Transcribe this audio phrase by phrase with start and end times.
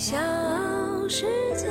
[0.00, 0.16] 小
[1.10, 1.68] 世界。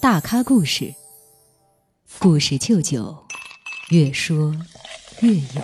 [0.00, 0.94] 大咖故事，
[2.18, 3.26] 故事舅舅，
[3.90, 4.56] 越说
[5.20, 5.62] 越有。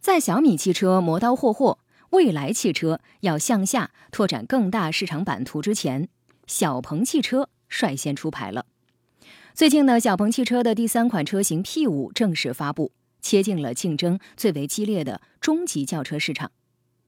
[0.00, 6.08] 在小米汽车磨刀霍霍，蔚来汽车要向下拓展更大市场版图之前，
[6.46, 8.64] 小鹏汽车率先出牌了。
[9.52, 16.50] 最近呢，小鹏汽车的第三款车型 P 五正式发布，切进了竞争最为激烈的中级轿车市场，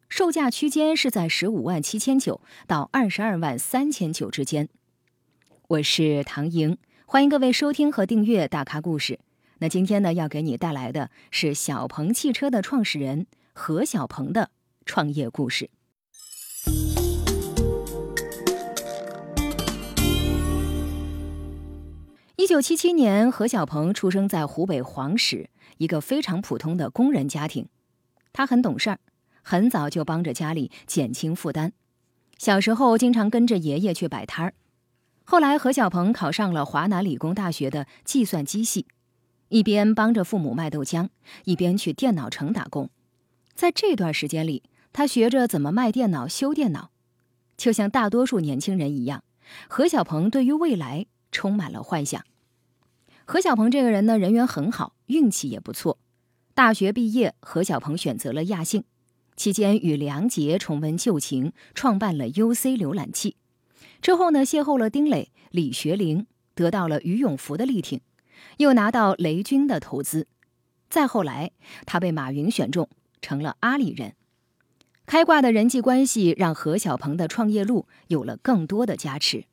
[0.09, 4.69] 售价区间是在十五万七千九到二十二万三千九之间。
[5.69, 9.19] 我是唐莹，欢迎各位收听和订阅大咖故事。
[9.59, 14.51] 那今天呢，要给你带来的是小鹏汽车的创始人何小鹏的
[14.85, 15.71] 创业故事。
[22.43, 27.69] 一九七七年，何小鹏出生在湖北黄石一个非常普通的工人家庭。
[28.33, 28.99] 他很懂事儿，
[29.43, 31.73] 很早就帮着家里减轻负担。
[32.39, 34.55] 小时候经常跟着爷爷去摆摊儿。
[35.23, 38.87] 后来，何小鹏考上了华南理工大学的计算机系，
[39.51, 41.11] 一边帮着父母卖豆浆，
[41.45, 42.91] 一边去电脑城打工。
[43.55, 46.91] 在这段时间里，他学着怎么卖电脑、修电脑。
[47.57, 49.23] 就像大多数年轻人一样，
[49.69, 52.21] 何小鹏对于未来充满了幻想。
[53.33, 55.99] 何小鹏这个人呢，人缘很好，运气也不错。
[56.53, 58.85] 大学毕业，何小鹏选择了亚信，
[59.37, 63.37] 期间与梁杰重温旧情，创办了 UC 浏览器。
[64.03, 68.03] 之后呢，邂逅了丁磊、李学凌，得到了于永福的力挺，
[68.59, 70.27] 又拿到雷军的投资。
[70.91, 71.53] 再后来，
[71.87, 72.87] 他被马云选中，
[73.23, 74.13] 成了阿里人。
[75.07, 79.47] 开挂的人际关系让何小鹏的创业路有了更多的加持。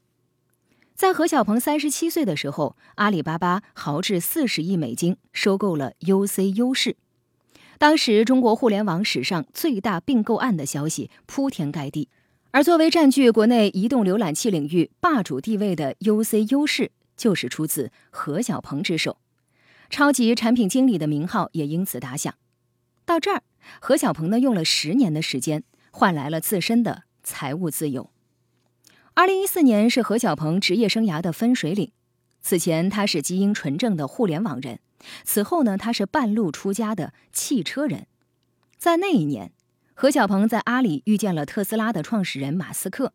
[0.99, 6.97] 在何小鹏三十七岁的时候，阿里巴巴豪掷四十亿美金收购了 UC 优势。
[7.77, 12.09] 当时中国互联网史上最大并购案的消息铺天盖地，
[12.51, 19.19] 而作为占据国内移动浏览器领域霸主地位的 UC 优势，就是出自何小鹏之手，
[19.89, 22.35] 超级产品经理的名号也因此打响。
[23.05, 23.43] 到这儿，
[23.79, 28.11] 何小鹏呢用了十年的时间，换来了自身的财务自由。
[29.19, 31.91] 二零一四年是何小鹏职业生涯的分水岭。
[32.39, 34.79] 此前他是基因纯正的互联网人，
[35.25, 38.07] 此后呢他是半路出家的汽车人。
[38.77, 39.51] 在那一年，
[39.93, 43.11] 何小鹏在阿里遇见了特斯拉的创始人马斯克。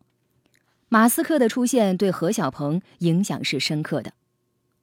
[0.89, 4.13] 马斯克的出现对何小鹏影响是深刻的。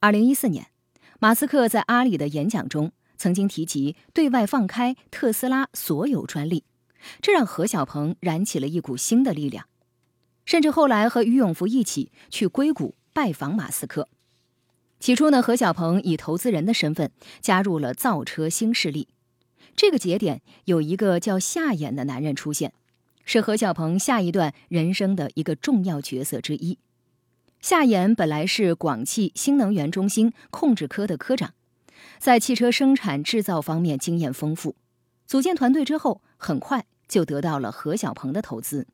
[0.00, 0.70] 二零一四年，
[1.20, 6.64] 马斯克在阿里的演讲中曾经提及对外放开特斯拉所有专利，
[7.20, 9.66] 这让何小鹏燃起了一股新的力量。
[10.44, 14.08] 甚至后来和于永福一起去硅谷拜访马斯克。
[15.00, 17.10] 起初呢，何小鹏以投资人的身份
[17.40, 19.08] 加入了造车新势力。
[19.74, 22.72] 这个节点有一个叫夏衍的男人出现，
[23.24, 26.78] 是何小鹏下一段人生的一个重要角色之一。
[27.60, 31.54] 夏衍本来是广汽新能源中心控制科的科长，
[32.18, 34.76] 在汽车生产制造方面经验丰富。
[35.26, 38.86] 组建团队之后，很快就得到了何小鹏的投资。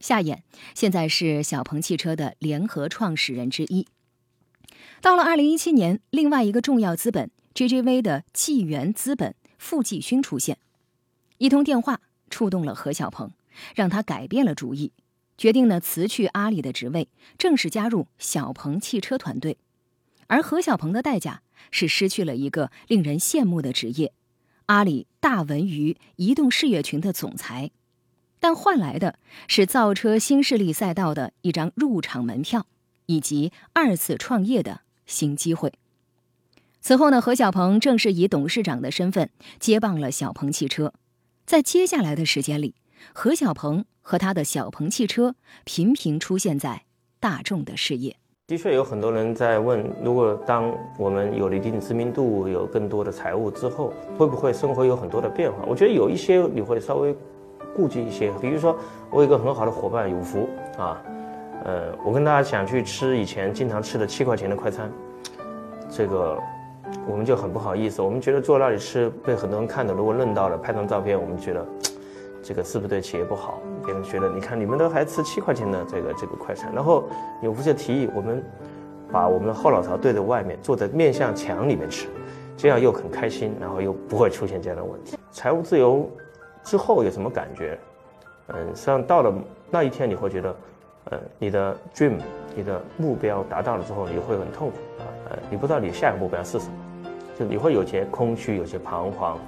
[0.00, 0.38] 夏衍
[0.74, 3.86] 现在是小鹏汽车的联合创始人之一。
[5.00, 10.58] 到了二零一七年，另外一个重要资本 GGV 的纪元资本傅继勋出现，
[11.38, 13.30] 一通电话触动了何小鹏，
[13.74, 14.92] 让他改变了主意，
[15.38, 19.56] 决定呢辞去阿里的职位，正式加入小鹏汽车团队。
[20.26, 24.12] 而何小鹏的代价是失去了一个令人羡慕的职业——
[24.66, 27.70] 阿里大文娱移动事业群的总裁。
[28.40, 32.66] 但换来的是造车新势力赛道的一张入场门票，
[33.04, 35.74] 以及二次创业的新机会。
[36.80, 39.28] 此后呢，何小鹏正式以董事长的身份
[39.58, 40.94] 接棒了小鹏汽车。
[41.44, 42.74] 在接下来的时间里，
[43.12, 45.34] 何小鹏和他的小鹏汽车
[45.64, 46.84] 频频出现在
[47.20, 48.16] 大众的视野。
[48.46, 55.62] 的确，有很多人在问：如果当我们有了一定知名度、有更多的财务之后，会不会生活有很多的变化？
[55.68, 57.14] 我觉得有一些你会稍微。
[57.74, 58.76] 顾忌一些，比如说
[59.10, 61.02] 我有一个很好的伙伴有福啊，
[61.64, 64.90] 呃，我跟大家想去吃以前经常吃的七块钱的快餐，
[65.88, 66.38] 这个
[67.06, 71.64] 我们就很不好意思，我们觉得坐那里吃被很多人看到，如果认到了拍张照片，我们觉得
[72.42, 73.60] 这个是不是对企业不好？
[73.84, 77.04] 别人觉得你看你们都还吃七块钱的这个这个快餐，然后
[77.42, 78.42] 有福就提议我们
[79.12, 82.08] 把我们的后脑勺对着外面，坐在面向墙里面吃，
[82.56, 86.08] 这样又很开心，然后又不会出现这样的问题，财务自由。
[86.64, 87.78] 之后有什么感觉？
[88.48, 89.32] 嗯，实际上到了
[89.70, 90.56] 那一天，你会觉得，
[91.10, 92.18] 呃，你的 dream，
[92.54, 96.72] 你的目标达到了之后，你会很痛苦啊，呃，你不知道你下一个目标是什么。
[97.38, 99.38] 就你会有些空虚，有些彷徨。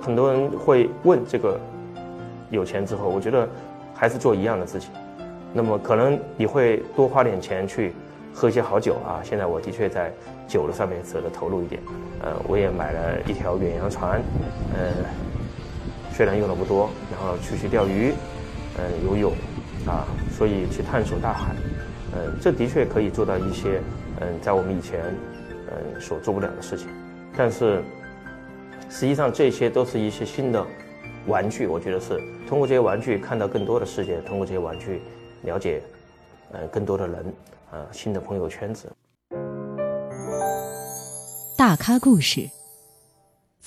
[0.00, 1.58] 很多人会问这个
[2.50, 3.48] 有钱之后，我觉得
[3.94, 4.90] 还是做一样的事情。
[5.52, 7.94] 那么可能你会多花点钱去
[8.34, 9.20] 喝一些好酒啊。
[9.22, 10.12] 现在我的确在
[10.48, 11.80] 酒的上面舍得投入一点。
[12.22, 14.20] 呃，我也买了一条远洋船，
[14.74, 14.90] 呃，
[16.16, 18.14] 虽然用的不多，然后出去钓鱼，
[18.78, 19.32] 呃，游泳，
[19.86, 21.54] 啊，所以去探索大海。
[22.14, 23.82] 嗯，这的确可以做到一些，
[24.20, 25.14] 嗯，在我们以前，
[25.68, 26.88] 嗯，所做不了的事情。
[27.36, 27.82] 但是，
[28.88, 30.66] 实际上这些都是一些新的
[31.26, 31.66] 玩具。
[31.66, 32.18] 我觉得是
[32.48, 35.02] 通过这些玩具看到更多的世界，通过这些玩具
[35.42, 35.82] 了解，
[36.50, 37.26] 呃，更多的人，
[37.72, 38.90] 啊，新的朋友圈子。
[41.58, 42.48] 大咖故事，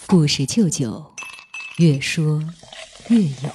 [0.08, 1.04] 故事舅舅，
[1.80, 2.44] 越说
[3.08, 3.50] 越有。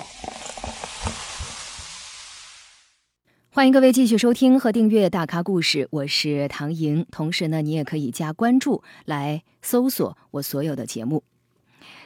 [3.51, 7.05] 欢迎各位继续收听和订阅《大咖故事》，我是唐莹。
[7.11, 11.23] 同时呢，你也可以加关注来搜索我所有的节目。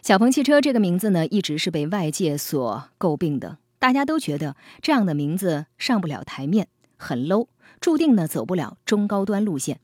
[0.02, 6.66] 小鹏汽车这个名字呢，一直是被外界所诟病的，大家都觉得这样的名字上不了台面，
[6.96, 7.46] 很 low，
[7.80, 9.78] 注定呢走不了中高端路线。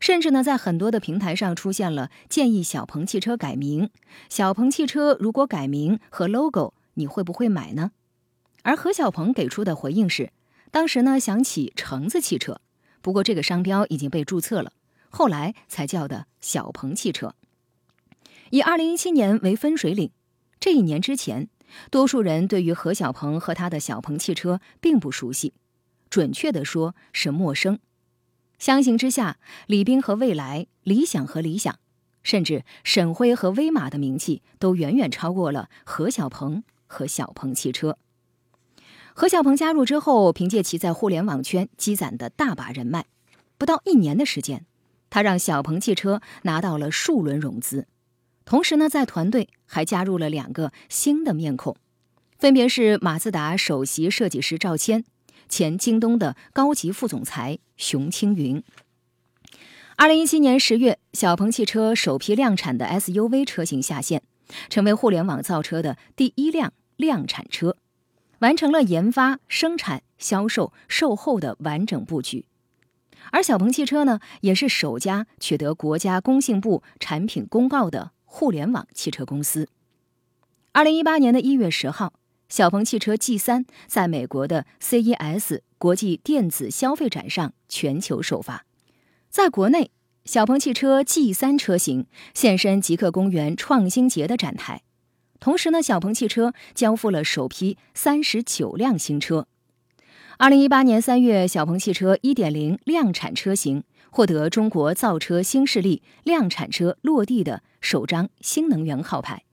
[0.00, 3.90] 甚至呢，在很多的平台上出现了建议小鹏汽车改名。
[4.28, 7.92] 小鹏汽车如果改名和 logo，你会不会买呢？
[8.62, 10.32] 而何小鹏给出的回应是。
[10.70, 12.60] 当时呢，想起橙子汽车，
[13.00, 14.72] 不过这个商标已经被注册了，
[15.08, 17.34] 后来才叫的小鹏汽车。
[18.50, 20.10] 以二零一七年为分水岭，
[20.60, 21.48] 这一年之前，
[21.90, 25.54] 多数人对于何小鹏和他的小鹏汽车并不熟悉，
[26.10, 27.78] 准确的说是陌生。
[28.58, 31.78] 相形之下，李斌和蔚来、理想和理想，
[32.22, 37.98] 甚至沈辉和威马的名气都远远超过了何小鹏和小鹏汽车。
[39.14, 43.06] 何小鹏加入之后，凭借其在互联网圈积攒的大把人脉，
[43.56, 44.66] 不到一年的时间，
[45.08, 47.86] 他让小鹏汽车拿到了数轮融资。
[48.44, 51.76] 同时呢，在团队还加入了两个新的面孔，
[52.38, 55.04] 分别是马自达首席设计师赵谦，
[55.48, 58.62] 前京东的高级副总裁熊青云。
[59.96, 64.22] 二零一七年十月，小鹏汽车首批量产的 SUV 车型下线，
[64.68, 67.76] 成为互联网造车的第一辆量产车。
[68.38, 72.44] 完成了研发、生产、销售、售后的完整布局，
[73.32, 79.68] 而小鹏汽车呢，也是首家取得国家工信部产品公告的互联网汽车公司。
[80.70, 82.12] 二零一八年的一月十号，
[82.48, 88.64] 小鹏汽车 G 三在美国的 CES 国际电子消费展上全球首发，
[89.28, 89.90] 在国内，
[90.24, 94.82] 小鹏汽车 G 三车型现身极客公园创新节的展台。
[95.38, 99.46] 同时呢，小鹏汽车交付了首批三十九辆新车。
[100.38, 109.44] 二零一八年三月，小鹏汽车一点零量产车型获得中国造车新势力量产车落地的首张新能源号牌。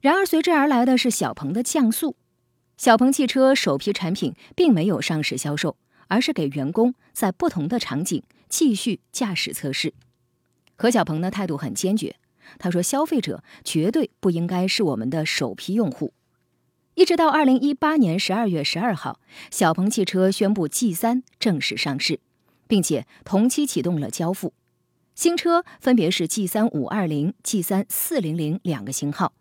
[0.00, 2.16] 然而，随之而来的是小鹏的降速。
[2.76, 9.92] 小鹏汽车首批产品并没有上市销售，而是给员工在不同的场景继续驾驶测试。
[10.76, 12.16] 何小鹏的态度很坚决。
[12.58, 16.14] 他说：“消费者绝对不应该是我们的首批用户。”
[16.94, 19.20] 一直到二零一八年十二月十二号，
[19.50, 22.20] 小鹏汽车宣布 G 三正式上市，
[22.66, 24.54] 并且同期启动了交付。
[25.14, 29.34] 新车分别是 G 三五二零、G 三四零零两个型号，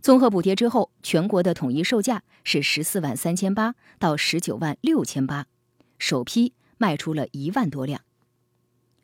[0.00, 5.46] 综合补贴之后，全国的统一售价是十四万三千八到十九万六千八，
[5.98, 8.00] 首批卖出了一万多辆。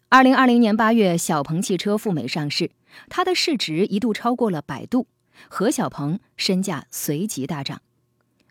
[0.08, 2.70] 二零二零年八月，小鹏汽车赴美上市。
[3.10, 5.06] 它的市值一度超过了百度，
[5.48, 7.82] 何小鹏身价随即大涨，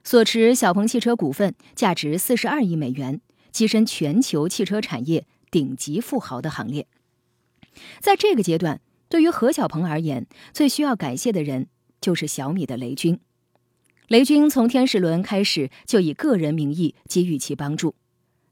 [0.03, 3.21] 所持小鹏汽车股份价值四十二亿美元，
[3.51, 6.85] 跻身全球汽车产业顶级富豪的行列。
[7.99, 11.67] 在这个阶段，对于何小鹏而言，最需要感谢的人
[12.05, 13.19] 就是小米的雷军。
[14.09, 17.95] 雷军从天使轮开始就以个人名义给予其帮助，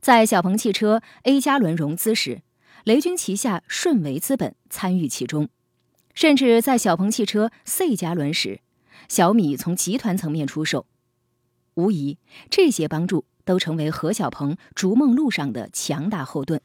[0.02, 2.42] 在小鹏汽车 A 加轮融资时，
[2.84, 5.50] 雷军旗下顺为资本参与其中。
[6.16, 8.62] 甚至在小鹏汽车 C 加轮时，
[9.08, 10.88] 小米从集团层面出手，
[11.76, 12.18] 无疑
[12.50, 16.60] 这些帮助都成为何小鹏逐梦路上的强大后盾。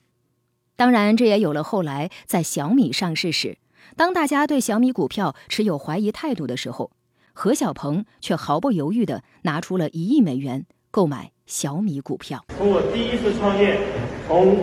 [0.76, 3.58] 当然，这也有了后来在小米上市时，
[3.96, 6.90] 当大家对小米股票持有怀疑态度的时候，
[7.32, 12.44] 何小鹏却毫不犹豫地拿出了一亿美元购买小米股票。
[12.56, 13.78] 从我第一次创业，
[14.26, 14.58] 从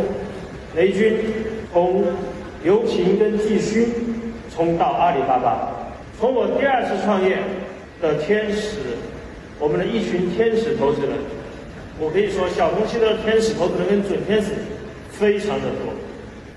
[0.75, 1.17] 雷军，
[1.71, 2.03] 从
[2.63, 3.87] 刘平跟季勋。
[4.55, 5.69] 冲到阿里巴巴，
[6.17, 7.43] 从我第二次创业
[7.99, 8.95] 的天使，
[9.59, 11.11] 我们的一群天使投资人，
[11.99, 14.53] 我可以说小鹏汽车的天使投资人跟准天使
[15.09, 15.91] 非常的多，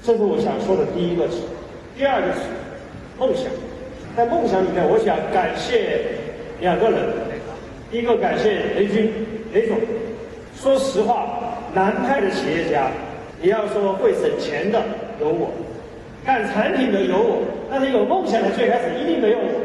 [0.00, 1.42] 这是我想说的第一个词。
[1.98, 2.38] 第二个是，
[3.18, 3.46] 梦想。
[4.16, 5.98] 在梦想里面，我想感谢
[6.60, 7.00] 两个人，
[7.90, 9.12] 一个感谢雷军
[9.52, 9.76] 雷总。
[10.54, 12.86] 说实话，南派的企业家，
[13.42, 14.80] 你要说会省钱的
[15.20, 15.50] 有我，
[16.24, 19.60] 干产品的有我，但是有梦想的最开始一定没有我。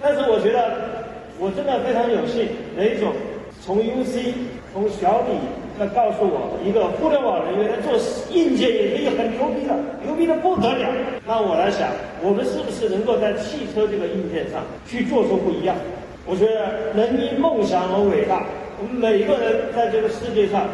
[0.00, 0.72] 但是我觉得
[1.38, 3.12] 我真的非常有幸，雷总
[3.60, 4.32] 从 UC
[4.72, 5.36] 从小米。
[5.78, 7.92] 那告诉我，一个互联网人员做
[8.30, 10.88] 硬件也可以很牛逼的，牛逼的不得了。
[11.26, 11.90] 那我来想，
[12.22, 15.76] 我们是不是能够在汽车这个硬件上去做出不一样？
[16.24, 18.44] 我觉得人因梦想而伟大。
[18.78, 20.66] 我们每一个人在这个世界上，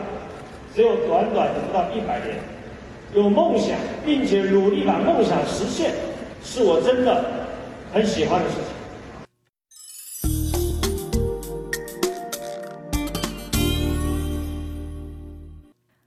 [0.75, 2.39] 只有短短的不到一百年，
[3.15, 5.91] 有梦想并且努力把梦想实现，
[6.43, 7.25] 是我真的
[7.93, 8.82] 很喜欢的事情。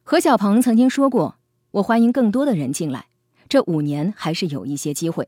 [0.07, 1.39] 何小鹏曾经说过
[1.71, 3.07] ：“我欢迎更多的人进来，
[3.49, 5.27] 这五年还是有一些机会。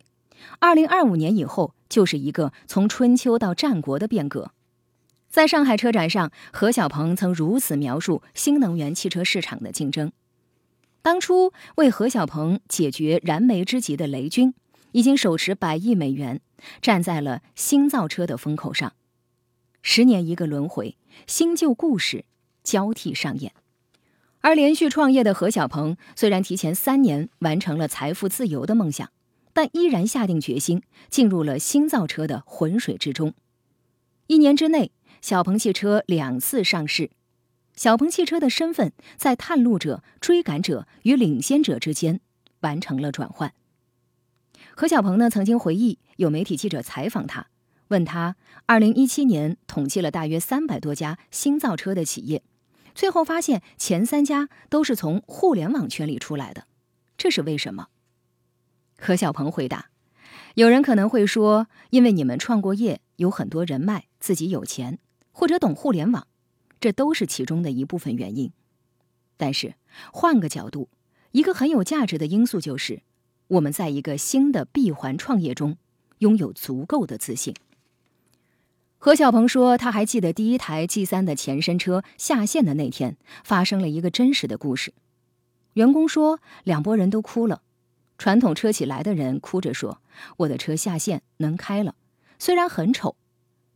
[0.60, 4.52] 二零二五年以后，就是一个从春秋到战国的变革。”
[5.32, 10.12] 在上海车展上，何小鹏曾如此描述新能源汽车市场的竞争：
[11.02, 14.54] 当初为何小鹏解决燃眉之急的雷军，
[14.92, 16.40] 已经手持百亿美元，
[16.84, 18.94] 站在了新造车的风口上。
[19.82, 22.26] 十年一个轮回，新旧故事
[22.62, 23.52] 交替上演。
[24.42, 29.12] 而连续创业的何小鹏，虽然提前三年完成了财富自由的梦想，
[29.52, 33.34] 但依然下定决心进入了新造车的浑水之中。
[34.28, 34.92] 一年之内，
[35.22, 37.10] 小鹏汽车两次上市，
[37.76, 42.22] 小鹏汽车的身份在探路者、追赶者与领先者之间
[42.62, 43.54] 完成了转换。
[44.76, 47.48] 何小鹏呢，曾经回忆，有媒体记者采访他，
[47.88, 52.44] 问他，二零一七年统计了大约三百多家新造车的企业。
[52.98, 56.66] 最后发现，前三家都是从互联网圈里出来的，
[57.16, 57.90] 这是为什么？
[58.98, 59.92] 何小鹏回答
[60.58, 64.98] ：“有人可能会说，因为你们创过业，有很多人脉，自己有钱，
[65.32, 66.26] 或者懂互联网，
[66.80, 68.52] 这都是其中的一部分原因。
[69.38, 69.76] 但是
[70.12, 70.90] 换个角度，
[71.34, 73.04] 一个很有价值的因素就是，
[73.50, 75.78] 我们在一个新的闭环创业中，
[76.18, 77.54] 拥有足够的自信。”
[79.00, 84.92] 何小鹏说：“他还记得第一台 G 三的前身车下线的那天，发生了一个真实的故事。
[85.74, 87.62] 员工说，两拨人都哭了。
[88.18, 90.02] 传统车企来的人哭着说
[90.38, 91.94] ：‘我的车下线能开了，
[92.40, 93.16] 虽然很丑，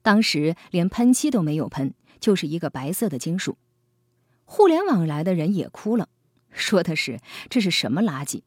[0.02, 3.58] 当时连喷漆都没有喷，就是一个白色的金属。’
[4.44, 6.10] 互联网来的人也哭了，
[6.50, 8.42] 说的是这是什么垃圾？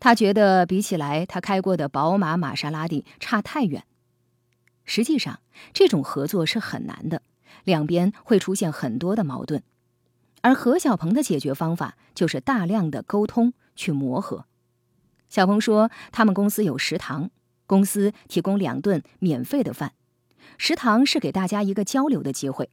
[0.00, 3.84] 他觉得比起来他开过的宝马、玛莎拉蒂差太远。”
[4.84, 5.40] 实际上，
[5.72, 7.22] 这种合作是很难的，
[7.64, 9.62] 两边会出现很多的矛盾。
[10.42, 14.44] 而何小鹏的解决方法就是大量的沟通去磨合。
[15.30, 17.30] 小鹏说，他们公司有食堂，
[17.66, 19.94] 公司提供两顿免费的饭，
[20.58, 22.68] 食堂是给大家一个交流的机会。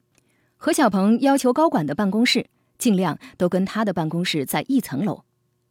[0.58, 5.24] 何小鹏要求高管的办公室尽量都跟他的办公室在一层楼，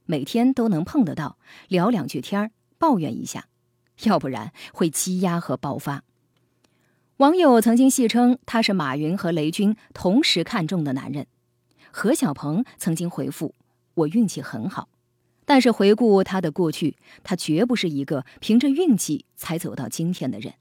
[0.07, 3.45] 每天都能碰得到，聊两句天儿，抱怨一下，
[4.05, 6.03] 要不然会积压和爆发。
[7.21, 11.27] 网友曾经戏称他是马云和雷军同时看中的男人。
[11.91, 13.55] 何小鹏曾经回复
[13.93, 14.89] ：“我运气很好。”
[15.45, 20.55] 但是回顾他的过去，他绝不是一个凭着运气才走到今天的人。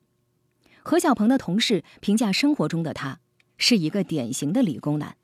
[0.84, 3.20] 何小鹏的同事评价生活中的他
[3.58, 5.16] 是一个典型的理工男，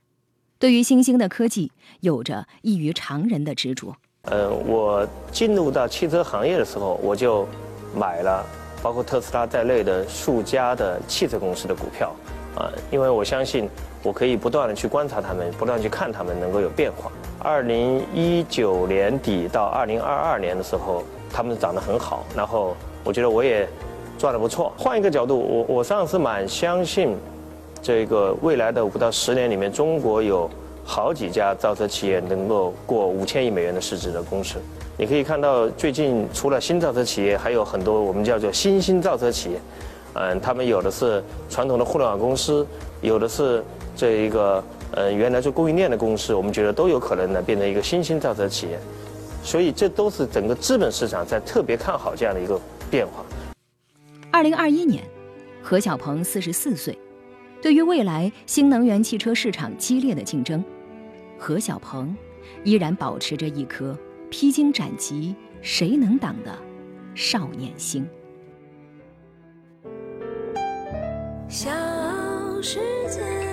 [0.57, 3.97] 对于新兴的科技有着异于常人的执着。
[4.21, 7.45] 呃，我进入到汽车行业的时候，我就
[7.93, 8.45] 买了。
[8.85, 12.15] 包括特斯拉在内的数家的汽车公司的股票，
[12.55, 13.67] 啊，因为我相信
[14.03, 17.11] 我可以不断的去观察他们，不断去看他们能够有变化。
[17.39, 23.67] 二零一九年底到二零二二年的时候，他们涨得很好，然后我觉得我也
[24.19, 24.71] 赚得不错。
[24.77, 27.17] 换一个角度，我我上次蛮相信，
[27.81, 30.47] 这个未来的五到十年里面，中国有
[30.83, 34.59] 好几家造车企业能够过五千亿美元的市值的公司。
[34.97, 39.59] 你可以看到，最近除了新造车企业，还有很多我们叫做新兴造车企业。
[40.13, 42.65] 嗯，他们有的是传统的互联网公司，
[43.01, 43.61] 有的是
[43.97, 48.79] 这一个呃原来做供应链的公司，我们觉得都有可能呢变成一个新兴造车企业。
[49.43, 52.57] 所以这都是整个资本市场在特别看好这样的一个
[52.89, 53.25] 变化。
[54.31, 55.03] 二零二一年，
[55.61, 56.97] 何小鹏四十四岁，
[57.61, 60.63] 对于未来新能源汽车市场激烈的竞争，
[61.37, 62.15] 何小鹏
[62.63, 63.93] 依然保持着一颗。
[64.29, 66.57] 披荆斩棘，谁能挡的
[67.13, 68.05] 少年心？
[71.47, 71.71] 小
[72.61, 73.44] 时。